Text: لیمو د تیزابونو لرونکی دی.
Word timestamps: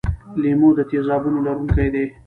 لیمو 0.41 0.69
د 0.77 0.79
تیزابونو 0.89 1.39
لرونکی 1.45 1.87
دی. 1.93 2.05